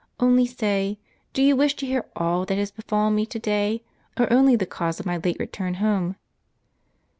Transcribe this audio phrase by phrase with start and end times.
[0.19, 0.97] Only say,
[1.31, 3.83] do you wish to hear all that has befallen me to day,
[4.17, 6.15] or only the cause of my late return home?"